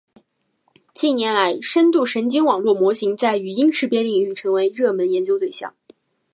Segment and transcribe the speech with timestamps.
[0.95, 5.75] 近年来，深度神经网络模型在语音识别领域成为热门研究对象。